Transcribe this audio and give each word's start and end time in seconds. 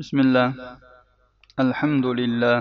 بسم 0.00 0.18
الله. 0.20 0.48
الحمد 1.60 2.06
لله 2.20 2.58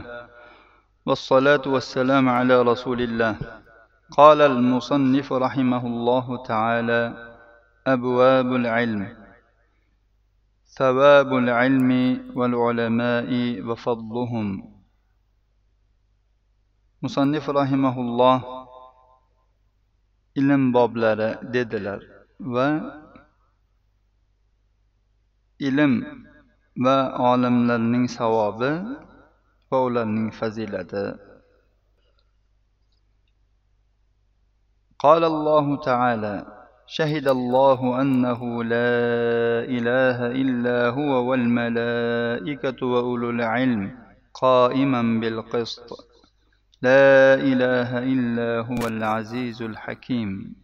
والصلاة 1.08 1.63
والسلام 1.63 2.26
على 2.29 2.55
رسول 2.62 3.00
الله. 3.02 3.34
قال 4.12 4.39
المصنف 4.42 5.34
رحمه 5.34 5.83
الله 5.88 6.28
تعالى 6.44 7.02
أبواب 7.88 8.49
العلم. 8.55 9.02
ثواب 10.67 11.29
العلم 11.33 11.91
والعلماء 12.36 13.30
وفضلهم. 13.68 14.48
مصنف 17.04 17.46
رحمه 17.50 17.96
الله 18.02 18.38
ilm 20.36 20.74
boblari 20.76 21.40
dedilar 21.54 22.00
va 22.40 22.68
ilm 25.60 26.04
va 26.75 26.97
olimlarning 27.31 28.05
savobi 28.07 28.71
va 29.69 29.77
ularning 29.87 30.29
fazilati. 30.32 31.29
قال 35.00 35.23
الله 35.23 35.75
تعالى 35.81 36.45
شهد 36.88 37.27
الله 37.27 38.02
أنه 38.02 38.63
لا 38.63 39.00
إله 39.63 40.17
إلا 40.27 40.89
هو 40.89 41.11
والملائكة 41.30 42.86
وأولو 42.86 43.30
العلم 43.30 43.95
قائما 44.33 45.02
بالقسط 45.22 45.89
لا 46.81 47.33
إله 47.33 47.99
إلا 47.99 48.67
هو 48.67 48.88
العزيز 48.88 49.61
الحكيم 49.61 50.55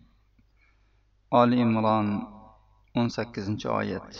آل 1.33 1.61
إمران 1.61 2.07
18 2.95 3.79
آيات 3.79 4.17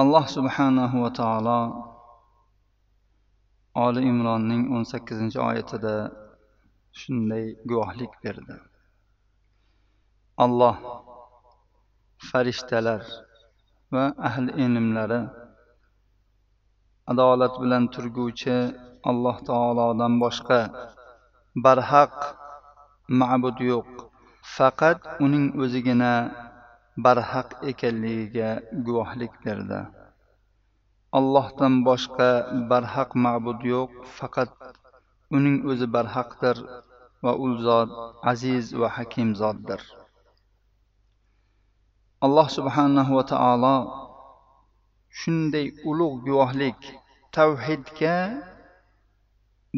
alloh 0.00 0.24
subhanahu 0.36 1.04
va 1.04 1.10
taolo 1.20 1.60
oli 3.84 4.00
imronning 4.12 4.62
o'n 4.74 4.84
sakkizinchi 4.92 5.38
oyatida 5.48 5.94
shunday 7.00 7.44
guvohlik 7.68 8.12
berdi. 8.24 8.56
Alloh 10.44 10.76
farishtalar 12.28 13.02
va 13.92 14.04
ahli 14.28 14.50
ilmlari 14.64 15.20
adolat 17.10 17.54
bilan 17.62 17.84
turguvchi 17.94 18.56
alloh 19.10 19.36
taolodan 19.48 20.14
boshqa 20.24 20.60
barhaq 21.64 22.16
ma'bud 23.20 23.56
yo'q. 23.70 23.90
Faqat 24.56 24.98
uning 25.24 25.46
o'zigina 25.62 26.12
barhaq 26.96 27.48
ekanligiga 27.70 28.50
guvohlik 28.86 29.32
berdi. 29.44 29.80
Allohdan 31.18 31.74
boshqa 31.88 32.30
barhaq 32.70 33.10
ma'bud 33.24 33.60
yo'q 33.72 33.90
faqat 34.18 34.52
uning 35.36 35.56
o'zi 35.70 35.86
barhaqdir 35.96 36.56
va 37.24 37.32
u 37.44 37.46
zot 37.64 37.90
aziz 38.32 38.64
va 38.80 38.88
hakim 38.96 39.28
zotdir. 39.40 39.80
Alloh 42.24 42.48
subhanahu 42.58 43.12
va 43.18 43.24
taolo 43.32 43.76
shunday 45.20 45.66
ulug' 45.90 46.18
guvohlik 46.26 46.80
tavhidga 47.36 48.16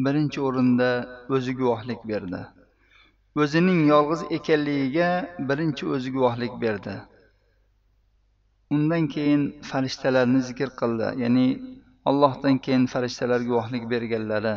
birinchi 0.03 0.39
o'rinda 0.47 0.91
o'zi 1.35 1.51
guvohlik 1.59 2.01
berdi. 2.11 2.41
O'zining 3.41 3.81
yolg'iz 3.93 4.21
ekanligiga 4.37 5.09
birinchi 5.49 5.83
o'zi 5.95 6.09
guvohlik 6.15 6.53
berdi. 6.63 6.95
Undan 8.75 9.03
keyin 9.15 9.43
farishtalarni 9.69 10.41
zikr 10.49 10.69
qildi 10.81 11.07
ya'ni 11.23 11.47
allohdan 12.09 12.55
keyin 12.65 12.85
farishtalar 12.93 13.41
guvohlik 13.49 13.83
berganlari 13.93 14.55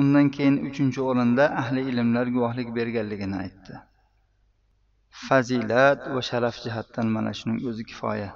undan 0.00 0.26
keyin 0.36 0.56
uchinchi 0.68 1.00
o'rinda 1.10 1.44
ahli 1.62 1.80
ilmlar 1.90 2.26
guvohlik 2.36 2.68
berganligini 2.78 3.36
aytdi. 3.44 3.74
Fazilat 5.26 6.00
va 6.14 6.22
sharaf 6.30 6.56
jihatdan 6.64 7.06
mana 7.16 7.32
shuning 7.38 7.58
o'zi 7.68 7.84
kifoya. 7.90 8.30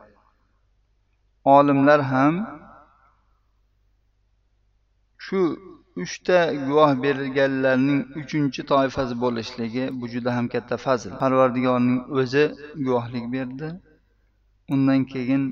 Olimlar 1.57 2.01
ham 2.13 2.35
shu 5.25 5.41
uchta 6.04 6.38
guvoh 6.68 6.92
berganlarning 7.04 8.02
uchinchi 8.22 8.62
toifasi 8.72 9.16
bo'lishligi 9.24 9.86
bu 10.00 10.06
juda 10.14 10.32
ham 10.38 10.46
katta 10.54 10.76
fazl 10.86 11.12
parvardigorning 11.22 12.00
o'zi 12.20 12.44
guvohlik 12.86 13.26
berdi 13.36 13.68
undan 14.74 15.02
keyin 15.14 15.44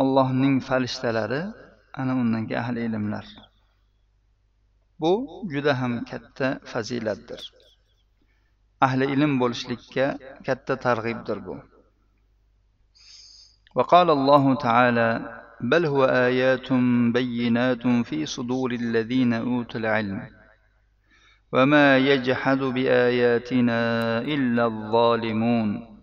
allohning 0.00 0.56
farishtalari 0.68 1.42
ana 2.00 2.12
undan 2.22 2.42
keyin 2.48 2.62
ahli 2.64 2.80
ilmlar 2.88 3.26
bu 5.00 5.12
juda 5.52 5.72
ham 5.80 5.92
katta 6.10 6.46
fazilatdir 6.72 7.40
ahli 8.86 9.04
ilm 9.14 9.32
bo'lishlikka 9.42 10.06
katta 10.46 10.74
targ'ibdir 10.86 11.38
bu 11.48 11.56
وقال 13.78 14.08
الله 14.10 14.44
تعالى 14.66 15.08
بل 15.61 15.85
هو 15.85 16.05
آيات 16.05 16.73
بينات 17.13 17.87
في 17.87 18.25
صدور 18.25 18.71
الذين 18.71 19.33
أوتوا 19.33 19.79
العلم. 19.79 20.29
وما 21.51 21.97
يجحد 21.97 22.57
بآياتنا 22.57 24.19
إلا 24.21 24.65
الظالمون. 24.65 25.95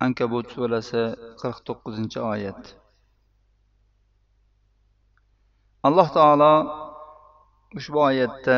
عنكبوت 0.00 0.58
ولا 0.58 0.80
سورس 0.80 1.16
قرختقزنش 1.42 2.18
آيات 2.18 2.68
الله 5.84 6.08
تعالى 6.14 6.54
وش 7.76 7.90
آيات 7.90 8.48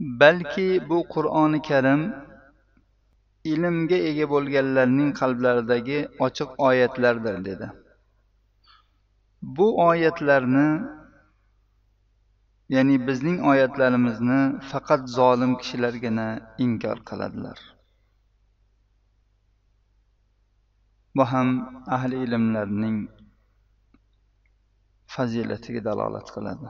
بلكي 0.00 0.78
بو 0.78 1.02
قرآن 1.02 1.60
كريم 1.60 2.12
ilmga 3.50 3.98
ega 4.08 4.26
bo'lganlarning 4.32 5.12
qalblaridagi 5.20 5.98
ochiq 6.26 6.50
oyatlardir 6.68 7.44
dedi. 7.44 7.68
Bu 9.42 9.66
oyatlarni 9.84 10.66
ya'ni 12.74 12.96
bizning 13.08 13.38
oyatlarimizni 13.52 14.40
faqat 14.72 15.08
zolim 15.18 15.56
kishilargina 15.60 16.26
inkor 16.66 16.98
qiladilar. 17.10 17.58
Bu 21.16 21.24
ham 21.32 21.48
ahli 21.96 22.22
ilmlarning 22.26 22.98
fazilatiga 25.14 25.84
dalolat 25.88 26.28
qiladi. 26.36 26.68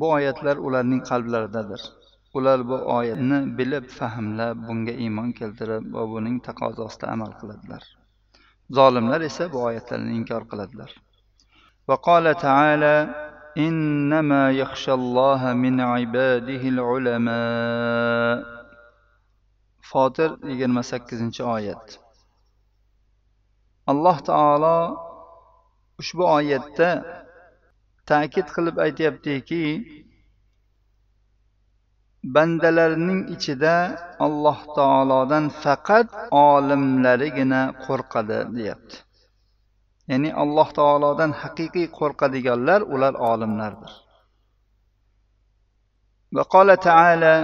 Bu 0.00 0.10
oyatlar 0.16 0.56
ularning 0.56 1.02
qalblaridadir. 1.10 1.82
ular 2.37 2.59
bu 2.69 2.77
oyatni 2.97 3.39
bilib 3.57 3.85
fahmlab 3.99 4.57
bunga 4.67 4.93
iymon 5.05 5.29
keltirib 5.39 5.83
va 5.95 6.03
buning 6.13 6.37
taqozosida 6.47 7.05
amal 7.15 7.31
qiladilar 7.41 7.83
zolimlar 8.77 9.21
esa 9.29 9.43
bu 9.53 9.59
oyatlarni 9.69 10.11
inkor 10.19 10.43
qiladilar 10.53 10.91
وقال 11.89 12.25
تعالى 12.47 12.95
إنما 13.57 14.43
يخشى 14.61 14.93
الله 14.93 15.41
من 15.53 15.75
عباده 15.81 16.63
العلماء 16.73 18.37
fotir 19.89 20.31
yigirma 20.49 20.83
sakkizinchi 20.91 21.43
oyat 21.55 21.85
alloh 23.91 24.17
taolo 24.29 24.77
ushbu 26.01 26.23
oyatda 26.37 26.89
ta'kid 28.11 28.47
qilib 28.55 28.75
aytyaptiki 28.85 29.63
bandalarning 32.35 33.21
ichida 33.35 33.75
alloh 34.25 34.59
taolodan 34.79 35.45
faqat 35.63 36.07
olimlarigina 36.31 37.61
qo'rqadi 37.85 38.39
deyapti 38.57 38.97
ya'ni 40.11 40.29
alloh 40.43 40.67
taolodan 40.79 41.31
haqiqiy 41.41 41.87
qo'rqadiganlar 41.99 42.79
ular 42.93 43.13
olimlardir 43.31 43.93
وقال 46.37 46.79
تعالى 46.79 47.35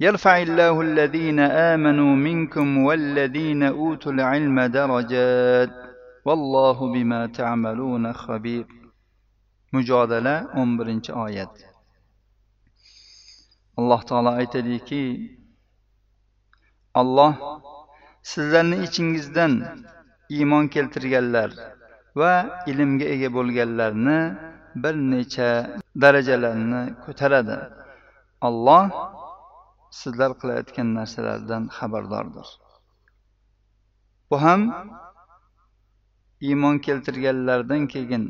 يرفع 0.00 0.42
الله 0.42 0.80
الذين 0.80 1.40
آمنوا 1.40 2.16
منكم 2.16 2.78
والذين 2.78 3.62
أوتوا 3.62 4.12
العلم 4.12 4.60
درجات 4.60 5.70
والله 6.24 6.92
بما 6.92 7.26
تعملون 7.26 8.12
خبير 8.12 8.66
مجادلة 9.72 10.34
11 10.54 11.14
oyat 11.24 11.71
alloh 13.79 14.01
taolo 14.09 14.31
aytadiki 14.41 15.03
alloh 17.01 17.33
sizlarni 18.31 18.77
ichingizdan 18.85 19.53
iymon 20.35 20.65
keltirganlar 20.73 21.49
va 22.19 22.33
ilmga 22.71 23.05
ega 23.15 23.29
bo'lganlarni 23.37 24.19
bir 24.83 24.95
necha 25.13 25.49
darajalarni 26.01 26.81
ko'taradi. 27.05 27.57
Alloh 28.47 28.85
sizlar 29.99 30.31
qilayotgan 30.41 30.87
narsalardan 30.97 31.63
xabardordir. 31.77 32.49
Bu 34.29 34.35
ham 34.45 34.61
iymon 36.47 36.75
keltirganlardan 36.85 37.83
keyin 37.93 38.23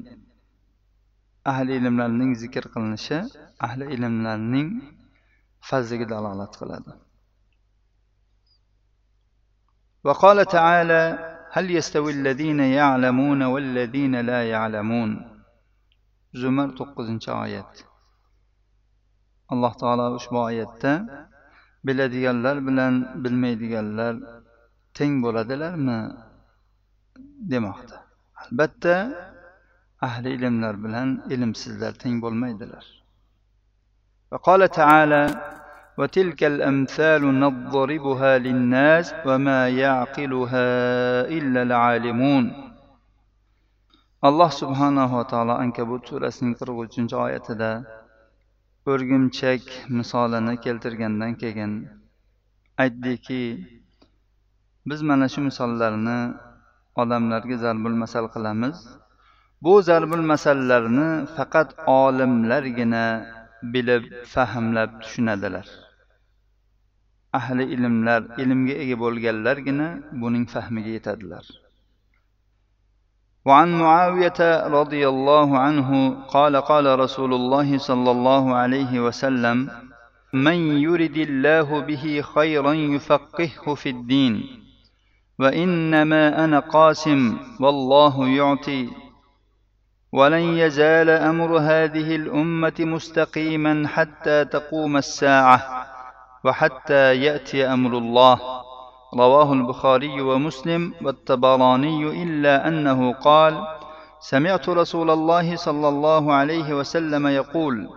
ahli 1.52 1.72
ilmlarning 1.80 2.32
zikr 2.44 2.66
qilinishi 2.74 3.18
ahli 3.68 3.86
ilmlarning 3.96 4.68
fazliga 5.69 6.07
dalolat 6.15 6.55
qiladi 6.61 6.93
وقال 10.07 10.39
تعالى 10.47 11.03
هل 11.55 11.67
يستوي 11.71 12.13
الذين 12.13 12.61
يعلمون 12.61 13.41
والذين 13.43 14.15
لا 14.21 14.41
يعلمون 14.55 15.11
zumar 16.41 16.69
to'qqizinchi 16.79 17.31
oyat 17.45 17.73
alloh 19.53 19.73
taolo 19.83 20.07
ushbu 20.19 20.39
oyatda 20.51 20.93
biladiganlar 21.87 22.57
bilan 22.69 22.95
bilmaydiganlar 23.25 24.15
teng 24.99 25.13
bo'ladilarmi 25.25 25.99
demoqda 27.53 27.97
albatta 28.43 28.95
ahli 30.09 30.29
ilmlar 30.37 30.75
bilan 30.85 31.09
ilmsizlar 31.35 31.93
teng 32.03 32.17
bo'lmaydilar 32.25 32.85
وقال 34.33 34.71
تعالى 34.71 35.25
وتلك 35.99 36.41
الأمثال 36.45 37.23
نضربها 37.41 38.39
للناس 38.39 39.07
وما 39.27 39.61
يعقلها 39.69 40.69
إلا 41.37 41.61
العالمون 41.63 42.45
alloh 44.19 44.51
subhanava 44.51 45.23
taolo 45.31 45.55
ankabut 45.63 46.03
surasining 46.11 46.55
qirq 46.59 46.77
uchinchi 46.85 47.15
oyatida 47.25 47.71
o'rgimchak 48.91 49.63
misolini 49.97 50.55
keltirgandan 50.65 51.33
keyin 51.43 51.73
aytdiki 52.83 53.43
biz 54.89 55.01
mana 55.09 55.27
shu 55.33 55.41
misollarni 55.49 56.19
odamlarga 57.03 57.57
zarbul 57.65 57.97
masal 58.03 58.27
qilamiz 58.35 58.77
bu 59.65 59.73
zarbul 59.89 60.25
masallarni 60.33 61.09
faqat 61.37 61.69
olimlargina 62.01 63.07
bilib 63.73 64.05
fahmlab 64.35 64.91
tushunadilar 65.03 65.67
ahli 67.39 67.65
ilmlar 67.75 68.23
ilmga 68.43 68.75
ega 68.83 68.97
bo'lganlargina 69.05 69.89
buning 70.21 70.45
fahmiga 70.55 70.91
yetadilar 70.99 71.47
وعن 73.49 73.69
معاوية 73.79 74.41
رضي 74.79 75.09
الله 75.09 75.59
عنه 75.59 75.89
قال 76.29 76.57
قال 76.57 76.99
رسول 76.99 77.35
الله 77.35 77.79
صلى 77.79 78.11
الله 78.11 78.45
عليه 78.55 79.01
وسلم 79.01 79.71
من 80.33 80.59
يرد 80.87 81.17
الله 81.17 81.81
به 81.81 82.05
خيرا 82.35 82.73
يفقهه 82.73 83.75
في 83.75 83.89
الدين 83.89 84.35
وإنما 85.39 86.45
أنا 86.45 86.59
قاسم 86.59 87.39
والله 87.61 88.29
يعطي 88.29 88.89
ولن 90.14 90.58
يزال 90.58 91.10
أمر 91.10 91.58
هذه 91.58 92.16
الأمة 92.16 92.74
مستقيما 92.80 93.88
حتى 93.88 94.46
تقوم 94.46 94.98
الساعة 94.98 95.86
وحتى 96.44 97.16
يأتي 97.16 97.66
أمر 97.66 97.98
الله. 97.98 98.40
رواه 99.18 99.54
البخاري 99.54 100.22
ومسلم 100.22 100.94
والطبراني 101.02 102.24
إلا 102.24 102.68
أنه 102.68 103.14
قال 103.14 103.68
سمعت 104.20 104.70
رسول 104.70 105.10
الله 105.10 105.56
صلى 105.56 105.88
الله 105.88 106.34
عليه 106.34 106.74
وسلم 106.74 107.28
يقول 107.28 107.90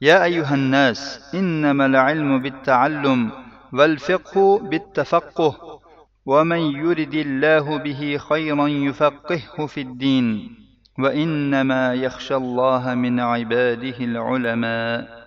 يا 0.00 0.24
أيها 0.24 0.54
الناس 0.54 1.30
إنما 1.34 1.86
العلم 1.86 2.42
بالتعلم 2.42 3.30
والفقه 3.72 4.58
بالتفقه 4.58 5.80
ومن 6.26 6.60
يرد 6.60 7.14
الله 7.14 7.78
به 7.78 8.18
خيرا 8.28 8.68
يفقهه 8.68 9.66
في 9.66 9.80
الدين. 9.80 10.60
وإنما 10.98 11.94
يخشى 11.94 12.36
الله 12.36 12.94
من 12.94 13.20
عباده 13.20 13.98
العلماء 14.10 15.20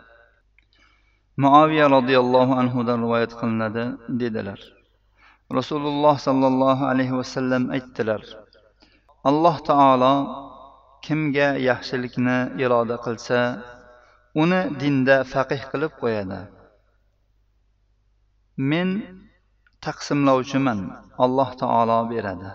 رضي 1.98 2.20
الله 2.20 2.56
عنه 2.56 2.74
رواية 2.82 3.26
قلنا 3.26 3.98
dedilar 4.10 4.60
rasululloh 5.52 6.18
sollallohu 6.18 6.88
alayhi 6.92 7.14
vasallam 7.14 7.70
aytdilar 7.76 8.22
alloh 9.30 9.56
taolo 9.70 10.14
kimga 11.06 11.50
yaxshilikni 11.70 12.38
iroda 12.64 12.96
qilsa 13.06 13.40
uni 14.44 14.62
dinda 14.82 15.18
faqih 15.34 15.62
qilib 15.72 15.92
qo'yadi 16.02 16.42
men 18.72 18.90
taqsimlovchiman 19.86 20.80
alloh 21.26 21.50
taolo 21.62 22.00
beradi 22.12 22.52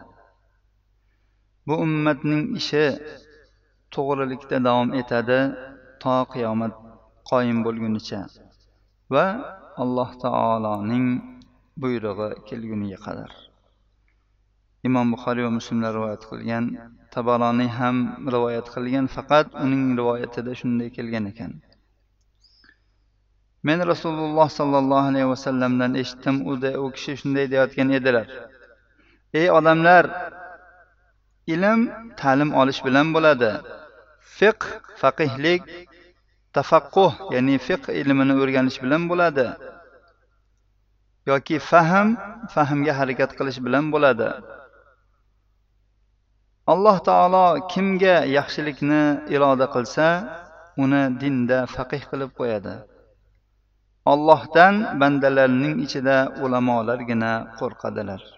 bu 1.68 1.74
ummatning 1.84 2.42
ishi 2.60 2.84
to'g'rilikda 3.94 4.56
davom 4.66 4.90
etadi 5.00 5.38
to 6.02 6.16
qiyomat 6.34 6.74
qoyim 7.30 7.58
bo'lgunicha 7.66 8.20
va 9.14 9.26
alloh 9.82 10.10
taoloning 10.24 11.06
buyrug'i 11.82 12.28
kelguniga 12.48 12.98
qadar. 13.06 13.30
Imom 14.88 15.06
buxoriy 15.14 15.44
va 15.46 15.52
muslimlar 15.58 15.92
rivoyat 15.98 16.22
qilgan 16.30 16.64
tabaroniy 17.14 17.70
ham 17.78 17.96
rivoyat 18.34 18.66
qilgan 18.74 19.06
faqat 19.16 19.46
uning 19.64 19.84
rivoyatida 20.00 20.52
shunday 20.60 20.88
kelgan 20.96 21.24
ekan. 21.32 21.52
Men 23.66 23.78
rasululloh 23.92 24.48
sollallohu 24.58 25.06
alayhi 25.12 25.28
vasallamdan 25.34 25.92
eshitdim 26.02 26.36
u 26.84 26.86
kishi 26.96 27.12
shunday 27.20 27.46
deyayotgan 27.52 27.88
edilar. 27.98 28.26
Ey 29.40 29.46
odamlar 29.58 30.04
ilm 31.54 31.80
ta'lim 32.20 32.50
olish 32.60 32.80
bilan 32.86 33.06
bo'ladi. 33.14 33.52
Fiqh 34.38 34.64
faqihlik 35.00 35.64
tafaqquh 36.56 37.14
ya'ni 37.34 37.56
fiqh 37.68 37.86
ilmini 38.00 38.34
o'rganish 38.42 38.78
bilan 38.84 39.02
bo'ladi. 39.10 39.46
Yoki 41.30 41.56
fahm 41.70 42.08
fahmga 42.54 42.92
harakat 43.00 43.30
qilish 43.38 43.58
bilan 43.66 43.84
bo'ladi. 43.94 44.28
Alloh 46.72 46.96
taolo 47.08 47.46
kimga 47.72 48.16
yaxshilikni 48.36 49.02
iroda 49.34 49.66
qilsa 49.74 50.06
uni 50.82 51.02
dinda 51.20 51.58
faqih 51.74 52.02
qilib 52.10 52.30
qo'yadi. 52.38 52.74
Ollohdan 54.12 54.74
bandalarning 55.00 55.74
ichida 55.84 56.16
ulamolargina 56.44 57.32
qo'rqadilar. 57.58 58.37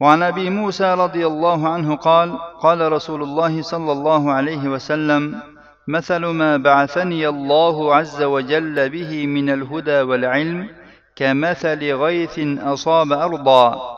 وعن 0.00 0.22
أبي 0.22 0.50
موسى 0.50 0.94
رضي 0.94 1.26
الله 1.26 1.68
عنه 1.68 1.96
قال 1.96 2.38
قال 2.38 2.92
رسول 2.92 3.22
الله 3.22 3.62
صلى 3.62 3.92
الله 3.92 4.32
عليه 4.32 4.68
وسلم 4.68 5.40
مثل 5.88 6.26
ما 6.26 6.56
بعثني 6.56 7.28
الله 7.28 7.94
عز 7.94 8.22
وجل 8.22 8.88
به 8.88 9.26
من 9.26 9.50
الهدى 9.50 10.00
والعلم 10.00 10.68
كمثل 11.16 11.92
غيث 11.94 12.38
أصاب 12.58 13.12
أرضا 13.12 13.96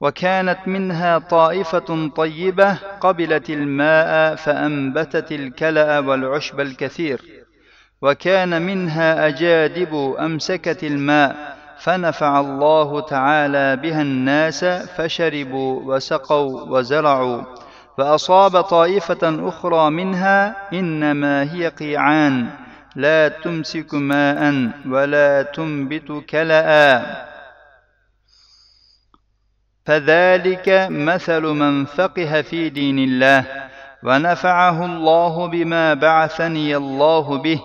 وكانت 0.00 0.58
منها 0.66 1.18
طائفة 1.18 2.10
طيبة 2.16 2.78
قبلت 3.00 3.50
الماء 3.50 4.34
فأنبتت 4.34 5.32
الكلأ 5.32 5.98
والعشب 5.98 6.60
الكثير 6.60 7.20
وكان 8.02 8.62
منها 8.62 9.28
أجادب 9.28 10.16
أمسكت 10.18 10.84
الماء 10.84 11.51
فنفع 11.78 12.40
الله 12.40 13.00
تعالى 13.00 13.76
بها 13.76 14.02
الناس 14.02 14.64
فشربوا 14.64 15.94
وسقوا 15.94 16.60
وزرعوا 16.78 17.42
فأصاب 17.98 18.60
طائفة 18.60 19.48
أخرى 19.48 19.90
منها 19.90 20.56
إنما 20.72 21.42
هي 21.54 21.68
قيعان 21.68 22.46
لا 22.96 23.28
تمسك 23.28 23.94
ماء 23.94 24.70
ولا 24.86 25.42
تنبت 25.42 26.24
كلأ. 26.30 27.02
فذلك 29.86 30.86
مثل 30.90 31.42
من 31.42 31.84
فقه 31.84 32.42
في 32.42 32.68
دين 32.68 32.98
الله 32.98 33.44
ونفعه 34.02 34.84
الله 34.84 35.46
بما 35.46 35.94
بعثني 35.94 36.76
الله 36.76 37.38
به 37.38 37.60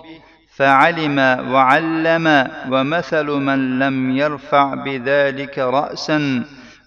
فعلم 0.58 1.18
وعلم 1.52 2.26
ومثل 2.72 3.28
من 3.48 3.60
لم 3.78 3.96
يرفع 4.22 4.74
بذلك 4.74 5.58
رأسا 5.58 6.18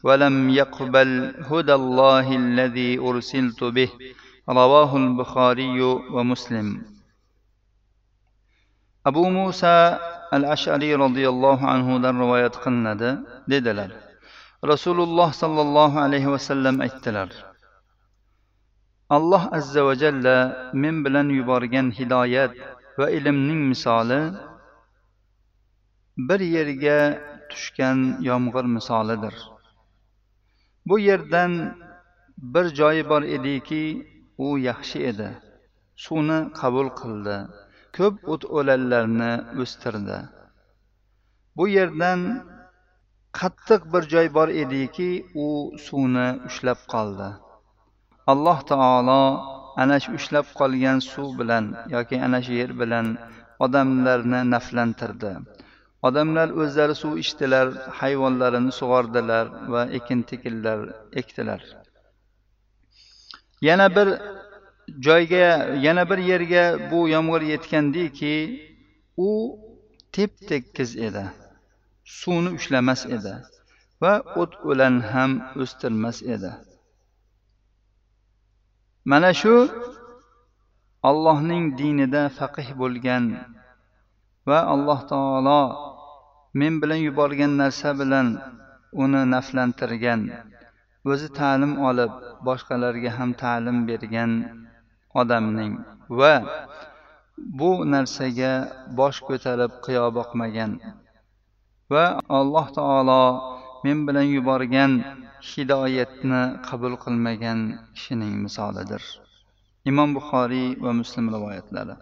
ولم 0.03 0.35
يقبل 0.49 1.09
هدى 1.51 1.73
الله 1.73 2.27
الذي 2.35 2.91
أرسلت 2.99 3.63
به. 3.63 3.89
رواه 4.49 4.91
البخاري 4.97 5.81
ومسلم. 6.15 6.67
أبو 9.09 9.29
موسى 9.29 9.97
الأشعري 10.33 10.95
رضي 10.95 11.25
الله 11.29 11.59
عنه 11.71 11.87
در 12.03 12.13
رواية 12.15 12.53
قلنده 12.63 13.11
dedilar 13.49 13.91
rasululloh 14.63 15.33
sollallohu 15.33 15.97
alayhi 15.99 16.29
vasallam 16.29 16.81
aytdilar 16.85 17.29
alloh 19.09 19.43
azza 19.57 19.81
va 19.87 19.93
jalla 19.97 20.69
men 20.73 21.01
bilan 21.05 21.27
yuborgan 21.33 21.89
hidoyat 21.97 22.53
va 23.01 23.07
ilmning 23.17 23.61
misoli 23.71 24.21
bir 26.29 26.41
yerga 26.55 26.99
tushgan 27.49 27.99
yomg'ir 28.29 28.65
misolidir. 28.77 29.35
Bu 30.89 30.95
yerdan 31.09 31.51
bir 32.53 32.65
joyi 32.79 33.03
bor 33.09 33.23
ediki 33.37 33.83
u 34.37 34.47
yaxshi 34.69 34.99
edi. 35.11 35.29
Suvni 36.03 36.39
qabul 36.59 36.89
qildi. 37.01 37.37
Ko'p 37.97 38.15
o't 38.33 38.43
o'lanlarni 38.57 39.31
o'stirdi. 39.61 40.17
Bu 41.57 41.65
yerdan 41.77 42.19
qattiq 43.39 43.81
bir 43.93 44.03
joy 44.13 44.27
bor 44.37 44.49
ediki 44.63 45.09
u 45.45 45.47
suvni 45.85 46.27
ushlab 46.47 46.79
qoldi. 46.93 47.29
Alloh 48.31 48.59
taolo 48.71 49.23
ana 49.81 49.99
shu 50.03 50.09
ushlab 50.19 50.45
qolgan 50.59 50.99
suv 51.11 51.29
bilan 51.39 51.65
yoki 51.95 52.15
ana 52.25 52.39
shu 52.45 52.53
yer 52.61 52.71
bilan 52.81 53.07
odamlarni 53.65 54.41
naflantirdi. 54.53 55.33
Odamlar 56.07 56.49
o'zlari 56.61 56.95
suv 57.01 57.13
ichdilar 57.23 57.67
hayvonlarini 57.99 58.71
sug'ordilar 58.79 59.45
va 59.73 59.81
ekin 59.97 60.19
tekinlar 60.29 60.79
ekdilar. 61.21 61.61
Yana 63.67 63.87
bir 63.95 64.07
joyga 65.07 65.47
yana 65.87 66.03
bir 66.09 66.19
yerga 66.31 66.65
bu 66.91 66.99
yomg'ir 67.15 67.41
yetgandiki 67.53 68.35
u 69.27 69.29
tep 70.15 70.31
tekis 70.49 70.91
edi. 71.07 71.25
Suvni 72.19 72.49
ushlamas 72.57 73.01
edi 73.17 73.33
va 74.01 74.13
o't 74.41 74.53
o'lan 74.69 74.95
ham 75.13 75.31
o'stirmas 75.61 76.17
edi. 76.35 76.51
Mana 79.09 79.33
shu 79.33 79.55
allohning 81.09 81.65
dinida 81.77 82.23
faqih 82.37 82.67
bo'lgan 82.81 83.25
va 84.49 84.59
alloh 84.73 84.99
taolo 85.11 85.61
men 86.59 86.73
bilan 86.81 87.01
yuborgan 87.07 87.51
narsa 87.61 87.89
bilan 88.01 88.27
uni 89.03 89.21
naflantirgan 89.33 90.21
o'zi 91.11 91.27
ta'lim 91.39 91.73
olib 91.89 92.13
boshqalarga 92.47 93.11
ham 93.17 93.29
ta'lim 93.43 93.77
bergan 93.89 94.31
odamning 95.21 95.73
va 96.19 96.33
bu 97.59 97.71
narsaga 97.93 98.53
bosh 98.99 99.19
ko'tarib 99.27 99.71
qiyo 99.85 100.05
boqmagan 100.17 100.71
va 101.93 102.05
alloh 102.39 102.67
taolo 102.77 103.23
men 103.83 103.97
bilan 104.07 104.27
yuborgan 104.35 104.91
hidoyatni 105.49 106.41
qabul 106.67 106.95
qilmagan 107.03 107.59
kishining 107.95 108.33
misolidir. 108.45 109.03
Imom 109.89 110.09
buxoriy 110.17 110.77
va 110.83 110.91
muslim 111.01 111.25
rivoyatlari. 111.35 111.95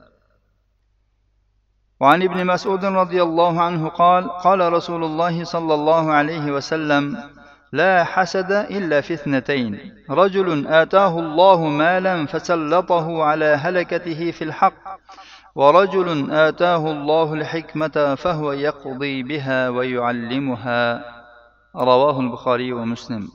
وعن 2.02 2.22
ابن 2.24 2.46
مسعود 2.46 2.86
رضي 2.86 3.24
الله 3.24 3.62
عنه 3.62 3.88
قال 3.90 4.30
قال 4.30 4.74
رسول 4.74 5.04
الله 5.04 5.44
صلى 5.44 5.74
الله 5.74 6.12
عليه 6.12 6.52
وسلم 6.52 7.04
لا 7.74 8.04
حسد 8.04 8.52
إلا 8.52 9.02
في 9.02 9.14
اثنتين 9.14 9.72
رجل 10.10 10.68
آتاه 10.68 11.20
الله 11.20 11.60
مالا 11.68 12.26
فسلطه 12.26 13.24
على 13.24 13.46
هلكته 13.46 14.32
في 14.32 14.44
الحق 14.44 14.74
ورجل 15.56 16.32
آتاه 16.32 16.92
الله 16.92 17.34
الحكمة 17.34 18.16
فهو 18.16 18.52
يقضي 18.52 19.24
بها 19.24 19.70
ويعلمها 19.70 20.82
رواه 21.75 22.21
البخاري 22.21 22.73
ومسلم 22.73 23.29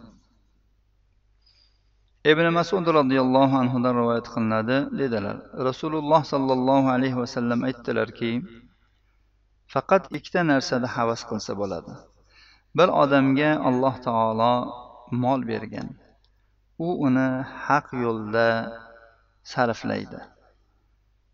ibn 2.26 2.46
masud 2.52 2.84
roziyallohu 3.00 3.56
anhudan 3.64 3.94
rivoyat 3.96 4.28
qilinadi 4.34 4.78
dedilar 5.00 5.38
rasululloh 5.68 6.22
sollallohu 6.34 6.88
alayhi 6.96 7.18
vasallam 7.24 7.60
aytdilarki 7.68 8.32
faqat 9.74 10.04
ikkita 10.18 10.42
narsada 10.52 10.88
havas 10.96 11.22
qilsa 11.30 11.52
bo'ladi 11.62 11.94
bir 12.78 12.88
odamga 13.04 13.52
alloh 13.70 13.96
taolo 14.08 14.54
mol 15.24 15.42
bergan 15.52 15.90
u 16.86 16.88
uni 17.08 17.30
haq 17.66 17.88
yo'lda 18.04 18.48
sarflaydi 19.52 20.20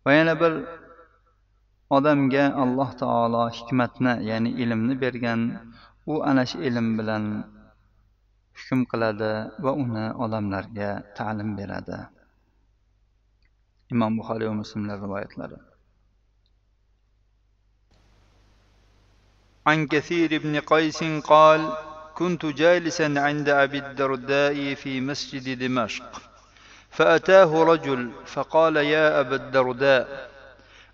va 0.04 0.10
yana 0.18 0.34
bir 0.42 0.52
odamga 1.98 2.44
alloh 2.62 2.90
taolo 3.02 3.42
hikmatni 3.58 4.12
ya'ni 4.30 4.50
ilmni 4.62 4.94
bergan 5.04 5.40
u 6.12 6.14
ana 6.30 6.42
shu 6.50 6.58
ilm 6.68 6.88
bilan 6.98 7.24
hukm 8.58 8.80
qiladi 8.90 9.32
va 9.64 9.70
uni 9.82 10.04
odamlarga 10.24 10.90
ta'lim 11.18 11.50
beradi 11.58 11.98
imom 13.92 14.12
buxoriy 14.18 14.48
va 14.50 14.56
muslimlar 14.62 14.96
rivoyatlari 15.06 15.58
عن 19.66 19.86
كثير 19.86 20.38
بن 20.42 20.60
قيس 20.60 21.04
قال 21.32 21.60
كنت 22.14 22.46
جالسا 22.46 23.08
عند 23.26 23.48
ابي 23.48 23.78
الدرداء 23.78 24.74
في 24.74 25.00
مسجد 25.00 25.58
دمشق 25.58 26.22
فاتاه 26.90 27.64
رجل 27.64 28.10
فقال 28.26 28.76
يا 28.76 29.20
ابا 29.20 29.36
الدرداء 29.36 30.30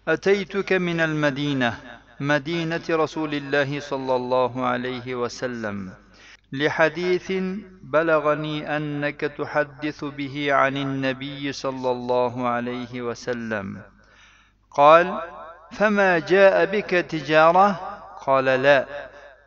اتيتك 0.09 0.73
من 0.73 1.01
المدينه 1.01 1.96
مدينة 2.20 2.82
رسول 2.90 3.34
الله 3.34 3.80
صلى 3.80 4.16
الله 4.16 4.66
عليه 4.66 5.16
وسلم. 5.16 5.90
لحديث 6.52 7.32
بلغني 7.82 8.78
أنك 8.78 9.22
تحدث 9.22 10.04
به 10.04 10.54
عن 10.54 10.78
النبي 10.78 11.52
صلى 11.52 11.92
الله 11.92 12.48
عليه 12.48 13.02
وسلم. 13.02 13.82
قال 14.72 15.22
فما 15.72 16.20
جاء 16.20 16.66
بك 16.66 16.90
تجارة؟ 16.90 17.80
قال 18.26 18.46
لا. 18.46 18.86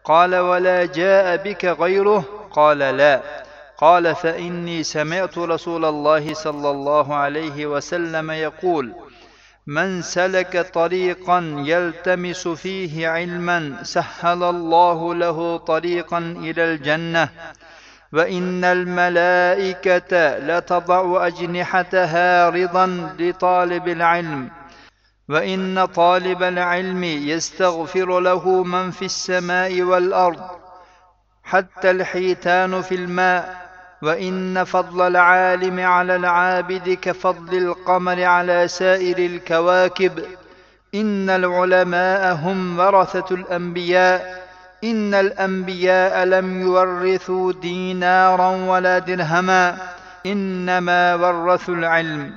قال 0.05 0.37
ولا 0.37 0.85
جاء 0.85 1.37
بك 1.37 1.65
غيره؟ 1.65 2.25
قال 2.53 2.79
لا. 2.79 3.23
قال 3.79 4.15
فإني 4.15 4.83
سمعت 4.83 5.39
رسول 5.39 5.85
الله 5.85 6.35
صلى 6.35 6.71
الله 6.71 7.15
عليه 7.15 7.67
وسلم 7.67 8.31
يقول 8.31 8.95
من 9.67 10.02
سلك 10.02 10.71
طريقا 10.75 11.55
يلتمس 11.67 12.49
فيه 12.49 13.09
علما 13.09 13.83
سهل 13.83 14.43
الله 14.43 15.14
له 15.14 15.57
طريقا 15.57 16.19
إلى 16.19 16.64
الجنة. 16.64 17.29
وإن 18.12 18.64
الملائكة 18.64 20.38
لتضع 20.38 21.26
أجنحتها 21.26 22.49
رضا 22.49 23.14
لطالب 23.19 23.88
العلم. 23.88 24.50
وإن 25.29 25.85
طالب 25.87 26.43
العلم 26.43 27.05
يستغفر 27.05 28.21
له 28.21 28.62
من 28.62 28.90
في 28.90 29.05
السماء 29.05 29.83
والأرض. 29.83 30.43
حتى 31.43 31.90
الحيتان 31.90 32.83
في 32.83 32.95
الماء. 32.95 33.60
وإن 34.02 34.64
فضل 34.64 35.07
العالم 35.07 35.80
على 35.80 36.16
العابد 36.16 36.99
كفضل 37.02 37.59
القمر 37.59 38.25
على 38.25 38.69
سائر 38.69 39.19
الكواكب. 39.19 40.25
إن 40.95 41.30
العلماء 41.30 42.35
هم 42.35 42.78
ورثة 42.78 43.35
الأنبياء. 43.35 44.47
إن 44.85 45.14
الأنبياء 45.14 46.25
لم 46.25 46.61
يورثوا 46.61 47.52
دينارا 47.52 48.49
ولا 48.49 48.99
درهما. 48.99 49.76
إنما 50.26 51.14
ورثوا 51.14 51.75
العلم. 51.75 52.33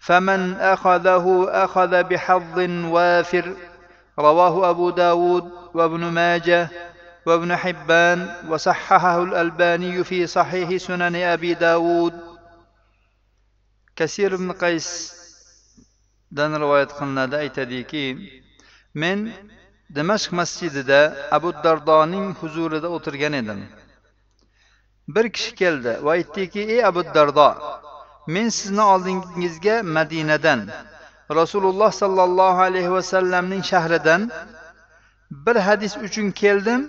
فمن 0.00 0.56
أخذه 0.60 1.46
أخذ 1.50 2.02
بحظ 2.02 2.58
وافر. 2.84 3.52
رواه 4.18 4.70
أبو 4.70 4.90
داود 4.90 5.50
وابن 5.74 6.00
ماجه. 6.04 6.68
وابن 7.25 7.55
حبان 7.55 8.19
وصححه 8.49 9.23
الألباني 9.23 10.03
في 10.03 10.27
صحيح 10.27 10.77
سنن 10.77 11.15
أبي 11.15 11.53
داود 11.53 12.29
kasir 13.99 14.31
ibn 14.37 14.49
qaysdan 14.63 16.51
rivoyat 16.61 16.91
qilinadi 16.97 17.35
aytadiki 17.43 18.05
men 19.01 19.19
dimashq 19.95 20.31
masjidida 20.39 21.01
abu 21.37 21.49
dardoning 21.65 22.27
huzurida 22.39 22.87
o'tirgan 22.95 23.33
edim 23.41 23.59
bir 25.15 25.25
kishi 25.35 25.51
keldi 25.61 25.91
va 26.05 26.11
aytdiki 26.17 26.61
ey 26.73 26.79
abu 26.91 27.01
dardo 27.15 27.49
men 28.35 28.47
sizni 28.59 28.83
oldingizga 28.93 29.75
madinadan 29.97 30.61
rasululloh 31.39 31.91
sollallohu 32.01 32.59
alayhi 32.67 32.91
vasallamning 32.97 33.63
shahridan 33.71 34.21
bir 35.45 35.57
hadis 35.67 35.93
uchun 36.05 36.27
keldim 36.41 36.81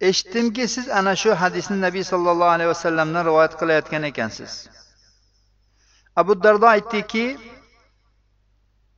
eshitdimki 0.00 0.68
siz 0.68 0.88
ana 0.88 1.16
shu 1.16 1.30
hadisni 1.34 1.80
nabiy 1.80 2.04
sollallohu 2.04 2.50
alayhi 2.56 2.68
vasallamdan 2.68 3.24
rivoyat 3.26 3.54
qilayotgan 3.60 4.02
ekansiz. 4.02 4.68
Abu 6.16 6.42
dardo 6.42 6.66
aytdiki 6.66 7.38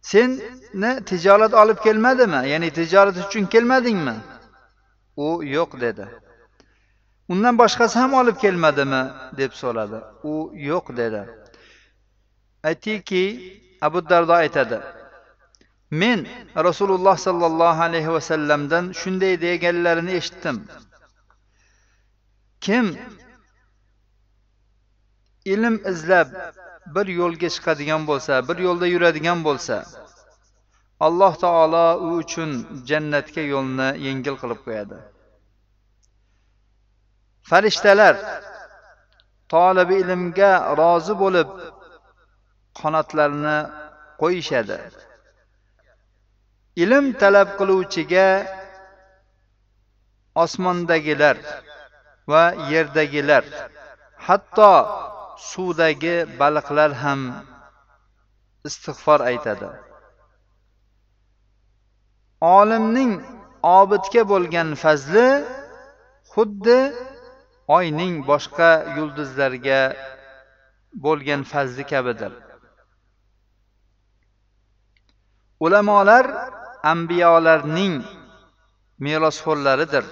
seni 0.02 1.04
tijorat 1.04 1.54
olib 1.54 1.78
kelmadimi? 1.86 2.48
Ya'ni 2.48 2.70
tijorat 2.70 3.16
uchun 3.26 3.44
kelmadingmi? 3.46 4.16
U 5.16 5.42
yo'q 5.44 5.80
dedi. 5.80 6.06
Undan 7.28 7.58
boshqasi 7.58 7.98
ham 7.98 8.14
olib 8.14 8.36
kelmadimi? 8.44 9.02
deb 9.38 9.52
so'radi. 9.52 9.98
U 10.22 10.52
yo'q 10.54 10.96
dedi. 10.96 11.22
Aytdiki 12.64 13.22
abu 13.80 14.08
dardo 14.10 14.32
aytadi 14.32 14.78
men 15.90 16.26
rasululloh 16.56 17.16
sollallohu 17.16 17.82
alayhi 17.82 18.12
vasallamdan 18.12 18.92
shunday 18.92 19.40
deganlarini 19.40 20.12
eshitdim. 20.20 20.56
Kim? 22.60 22.86
Ilm 25.44 25.76
izlab 25.90 26.28
bir 26.94 27.06
yo'lga 27.20 27.48
chiqadigan 27.54 28.02
bo'lsa 28.10 28.34
bir 28.48 28.58
yo'lda 28.66 28.86
yuradigan 28.94 29.38
bo'lsa 29.48 29.76
alloh 31.06 31.32
taolo 31.44 31.86
u 32.06 32.08
uchun 32.22 32.50
jannatga 32.88 33.42
yo'lni 33.52 33.88
yengil 34.06 34.36
qilib 34.42 34.60
qo'yadi. 34.66 34.98
Farishtalar 37.50 38.14
tolibi 39.52 39.96
ilmga 40.02 40.52
rozi 40.80 41.14
bo'lib 41.22 41.50
qanotlarini 42.80 43.58
qo'yishadi. 44.22 44.78
Ilm 46.82 47.06
talab 47.22 47.48
qiluvchiga 47.58 48.28
osmondagilar 50.44 51.36
va 52.30 52.44
yerdagilar. 52.72 53.44
Hatto 54.26 54.74
suvdagi 55.50 56.16
baliqlar 56.40 56.90
ham 57.02 57.20
istig'for 58.68 59.20
aytadi. 59.30 59.68
Olimning 62.58 63.12
obidga 63.78 64.22
bo'lgan 64.32 64.68
fazli 64.82 65.28
xuddi 66.32 66.80
oyning 67.76 68.14
boshqa 68.30 68.70
yulduzlarga 68.96 69.80
bo'lgan 71.04 71.42
fazli 71.52 71.84
kabidir. 71.92 72.32
Ulamolar 75.64 76.24
ambiyolarning 76.92 77.94
merosxo'rlaridir 79.04 80.04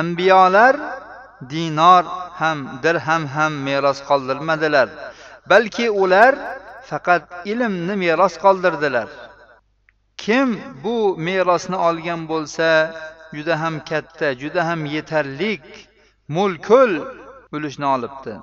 ambiyolar 0.00 0.74
dinor 1.50 2.04
ham 2.40 2.58
dirham 2.82 3.24
ham 3.34 3.52
meros 3.66 3.98
qoldirmadilar. 4.08 4.88
Balki 5.50 5.86
ular 6.02 6.34
faqat 6.88 7.24
ilmni 7.52 7.94
meros 8.04 8.34
qoldirdilar. 8.44 9.08
Kim 10.22 10.48
bu 10.84 10.98
merosni 11.26 11.76
olgan 11.88 12.20
bo'lsa 12.32 12.68
juda 13.36 13.54
ham 13.62 13.74
katta 13.90 14.28
juda 14.42 14.60
ham 14.68 14.80
yetarlik 14.94 15.64
mulkul 16.36 16.92
ulushni 17.54 17.86
olibdi. 17.94 18.34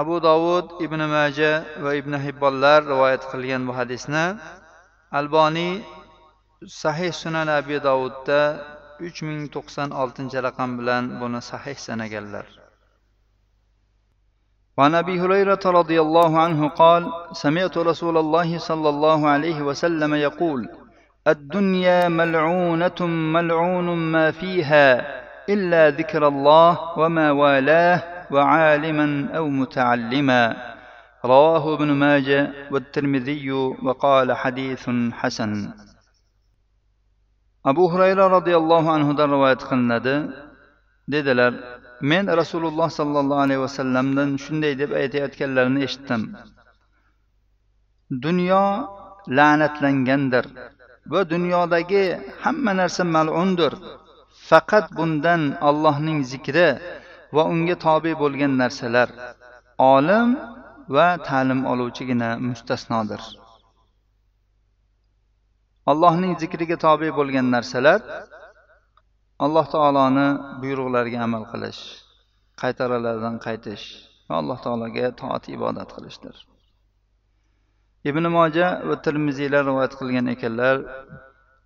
Abu 0.00 0.16
dovud 0.28 0.66
ibn 0.84 1.00
maja 1.14 1.52
va 1.84 1.90
ibn 2.00 2.14
hibbonlar 2.24 2.80
rivoyat 2.92 3.22
qilgan 3.32 3.62
bu 3.68 3.72
hadisni 3.78 4.26
alboniy 5.18 5.74
sahih 6.82 7.12
sunan 7.22 7.48
abi 7.58 7.76
dovudda 7.88 8.40
uch 9.00 9.22
ming 9.22 9.48
to'qson 9.48 9.90
oltinchi 9.92 10.38
raqam 10.46 10.78
bilan 10.78 11.18
buni 11.20 11.40
sahih 11.42 11.76
sanaganlar. 11.86 12.46
وعن 14.78 14.94
ابي 14.94 15.20
هريره 15.20 15.60
رضي 15.66 16.00
الله 16.00 16.40
عنه 16.40 16.68
قال 16.68 17.02
سمعت 17.32 17.78
رسول 17.78 18.16
الله 18.18 18.58
صلى 18.58 18.88
الله 18.88 19.28
عليه 19.28 19.62
وسلم 19.62 20.14
يقول 20.14 20.68
الدنيا 21.28 22.08
ملعونه 22.08 23.06
ملعون 23.06 23.88
ما 23.96 24.30
فيها 24.30 25.06
الا 25.48 25.90
ذكر 25.90 26.28
الله 26.28 26.98
وما 26.98 27.30
والاه 27.30 28.02
وعالما 28.30 29.28
أو 29.36 29.48
متعلما 29.48 30.56
رواه 31.24 31.74
ابن 31.74 31.92
ماجه 31.92 32.52
والترمذي 32.70 33.52
وقال 33.82 34.32
حديث 34.32 34.90
حسن 35.12 35.70
abu 37.70 37.84
hurayra 37.92 38.24
roziyallohu 38.36 38.88
anhudan 38.96 39.28
rivoyat 39.34 39.62
qilinadi. 39.68 40.14
Dedilar 41.12 41.52
men 42.10 42.24
rasululloh 42.40 42.88
sollallohu 42.98 43.42
alayhi 43.46 43.62
vasallamdan 43.66 44.30
shunday 44.44 44.72
deb 44.82 44.90
aytayotganlarini 45.00 45.80
eshitdim. 45.86 46.22
Dunyo 48.24 48.64
la'natlangandir 49.38 50.44
va 51.12 51.20
dunyodagi 51.32 52.04
hamma 52.44 52.72
narsa 52.80 53.02
mal'undir. 53.16 53.72
Faqat 54.50 54.86
bundan 54.98 55.42
allohning 55.68 56.18
zikri 56.32 56.68
va 57.34 57.42
unga 57.52 57.76
tobe 57.86 58.12
bo'lgan 58.22 58.52
narsalar 58.62 59.08
olim 59.94 60.28
va 60.94 61.08
ta'lim 61.28 61.60
oluvchigina 61.72 62.30
mustasnodir. 62.48 63.22
Allohning 65.90 66.32
zikriga 66.42 66.76
tobe 66.86 67.08
bo'lgan 67.18 67.46
narsalar 67.54 68.00
alloh 69.44 69.66
taoloni 69.74 70.28
buyruqlariga 70.62 71.18
amal 71.26 71.44
qilish 71.52 71.80
qaytaralardan 72.62 73.36
qaytish 73.46 73.84
va 74.28 74.34
alloh 74.40 74.58
taologa 74.64 75.06
toat 75.20 75.44
ibodat 75.56 75.90
qilishdir. 75.96 76.36
Ibn 78.10 78.24
moja 78.36 78.68
va 78.88 78.96
termiziylar 79.06 79.62
rivoyat 79.70 79.94
qilgan 80.00 80.26
ekanlar 80.34 80.76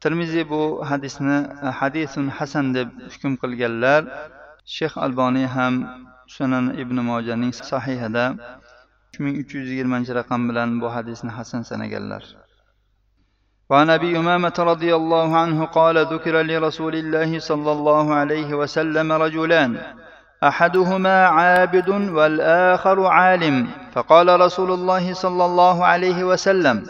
termiziy 0.03 0.45
bu 0.53 0.63
hadisni 0.91 1.39
hadisun 1.81 2.27
hasan 2.39 2.67
deb 2.77 2.89
hukm 3.13 3.33
qilganlar 3.43 4.03
shayx 4.77 4.93
alboniy 5.07 5.49
ham 5.57 5.75
sunan 6.37 6.67
ibn 6.83 6.97
mojaning 7.11 7.53
sahihida 7.71 8.27
uch 9.09 9.19
ming 9.25 9.35
uch 9.43 9.51
yuz 9.57 9.69
yigirmanchi 9.73 10.13
raqam 10.21 10.43
bilan 10.49 10.71
bu 10.83 10.87
hadisni 10.97 11.31
hasan 11.39 11.63
sanaganlar. 11.71 12.25
وعن 13.71 13.91
أبي 13.91 14.19
أمامة 14.19 14.53
رضي 14.59 14.95
الله 14.95 15.37
عنه 15.37 15.65
قال 15.65 16.07
ذكر 16.07 16.43
لرسول 16.43 16.95
الله 16.95 17.39
صلى 17.39 17.73
الله 17.73 18.15
عليه 18.15 18.55
وسلم 18.55 19.13
رجلان. 19.13 19.81
أحدهما 20.45 21.27
عابد 21.27 21.89
والآخر 21.89 23.07
عالم. 23.07 23.67
فقال 23.95 24.41
رسول 24.41 24.71
الله 24.71 25.15
صلى 25.15 25.45
الله 25.45 25.87
عليه 25.87 26.25
وسلم 26.25 26.87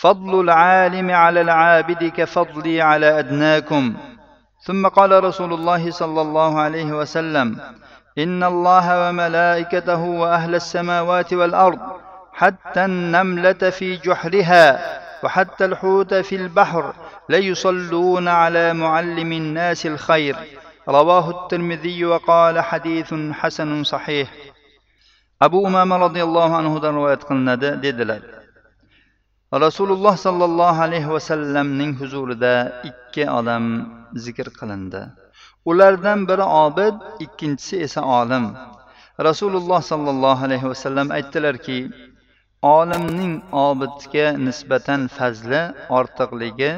فضل 0.00 0.40
العالم 0.40 1.10
على 1.10 1.40
العابد 1.40 2.04
كفضلي 2.04 2.82
على 2.82 3.18
أدناكم. 3.18 3.94
ثم 4.64 4.88
قال 4.88 5.24
رسول 5.24 5.52
الله 5.52 5.90
صلى 5.90 6.20
الله 6.20 6.60
عليه 6.60 6.92
وسلم 6.92 7.58
إن 8.18 8.44
الله 8.44 9.08
وملائكته 9.08 10.00
وأهل 10.00 10.54
السماوات 10.54 11.32
والأرض 11.32 11.78
حتى 12.32 12.84
النملة 12.84 13.52
في 13.52 13.96
جحرها 13.96 15.01
وحتى 15.24 15.64
الحوت 15.64 16.14
في 16.14 16.36
البحر 16.36 16.94
ليصلون 17.28 18.28
على 18.28 18.74
معلم 18.74 19.32
الناس 19.32 19.86
الخير. 19.86 20.36
رواه 20.88 21.30
الترمذي 21.30 22.04
وقال 22.04 22.60
حديث 22.60 23.14
حسن 23.32 23.84
صحيح. 23.84 24.30
أبو 25.42 25.66
أمام 25.66 25.92
رضي 25.92 26.22
الله 26.22 26.56
عنه 26.56 26.78
دروات 26.78 27.22
قلنا 27.24 27.54
ديدل 27.54 28.22
رسول 29.54 29.92
الله 29.92 30.14
صلى 30.14 30.44
الله 30.44 30.74
عليه 30.80 31.06
وسلم 31.06 31.66
من 31.66 31.96
حزور 31.98 32.32
دا 32.32 32.82
إك 32.88 33.18
آدم 33.18 33.64
ذكر 34.16 34.48
قلن 34.48 34.88
دا 34.88 35.10
ولردن 35.64 36.26
بر 36.26 36.40
عابد 36.42 36.98
إكنتسي 37.22 37.84
إسا 37.84 38.00
عالم 38.00 38.56
رسول 39.20 39.56
الله 39.56 39.80
صلى 39.80 40.10
الله 40.10 40.42
عليه 40.42 40.64
وسلم 40.64 41.12
أيتلر 41.12 41.56
كي 41.56 41.90
olimning 42.62 43.34
obidga 43.66 44.26
nisbatan 44.46 45.02
fazli 45.16 45.62
ortiqligi 45.98 46.72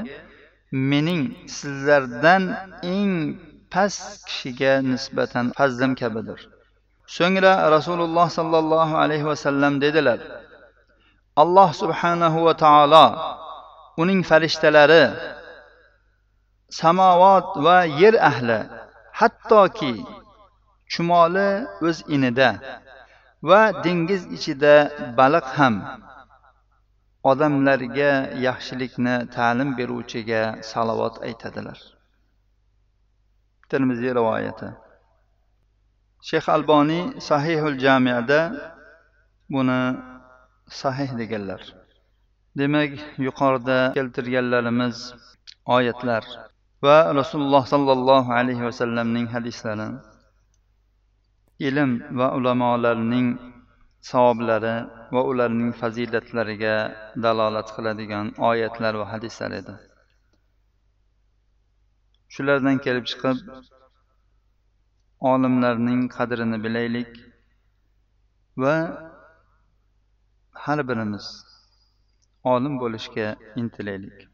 mening 0.90 1.22
sizlardan 1.56 2.42
eng 2.96 3.12
past 3.72 4.04
kishiga 4.28 4.72
nisbatan 4.92 5.46
fazlim 5.58 5.92
kabidir. 6.00 6.40
So'ngra 7.16 7.52
rasululloh 7.76 8.26
sollallohu 8.38 8.94
alayhi 9.04 9.26
vasallam 9.32 9.72
dedilar 9.84 10.18
alloh 11.42 11.70
subhanahu 11.82 12.38
va 12.46 12.54
taolo 12.64 13.06
uning 14.02 14.20
farishtalari 14.30 15.04
samovat 16.80 17.48
va 17.64 17.78
yer 18.00 18.14
ahli 18.30 18.58
hattoki 19.20 19.94
chumoli 20.92 21.50
o'z 21.86 21.98
inida 22.14 22.50
va 23.48 23.62
dengiz 23.84 24.22
ichida 24.36 24.74
baliq 25.18 25.46
ham. 25.58 25.74
Odamlarga 27.30 28.12
yaxshilikni 28.46 29.16
ta'lim 29.36 29.70
beruvchiga 29.78 30.42
salovat 30.70 31.14
aytadilar. 31.28 31.78
Termiziy 33.70 34.12
rivoyati. 34.18 34.68
Shayx 36.28 36.46
alboniy 36.56 37.04
sahihul 37.28 37.78
jamiyada 37.84 38.40
buni 39.54 39.80
sahih 40.80 41.10
deganlar. 41.20 41.62
Demak 42.58 42.92
yuqorida 43.26 43.78
keltirganlarimiz 43.96 44.96
oyatlar 45.76 46.24
va 46.84 46.98
rasululloh 47.20 47.64
sollallohu 47.72 48.30
alayhi 48.40 48.64
vasallamning 48.68 49.26
hadislari. 49.34 49.88
Ilm 51.58 52.18
va 52.18 52.28
ulamolarning 52.36 53.28
savoblari 54.00 54.74
va 55.14 55.22
ularning 55.30 55.72
fazilatlariga 55.80 56.74
dalolat 57.24 57.68
qiladigan 57.76 58.26
oyatlar 58.50 58.94
va 59.00 59.06
hadislar 59.12 59.50
edi. 59.60 59.74
Shulardan 62.34 62.78
kelib 62.86 63.06
chiqib 63.10 63.38
olimlarning 65.32 66.00
qadrini 66.16 66.58
bilaylik 66.64 67.12
va 68.62 68.74
har 70.64 70.78
birimiz 70.88 71.26
olim 72.54 72.74
bo'lishga 72.82 73.36
intilaylik. 73.62 74.33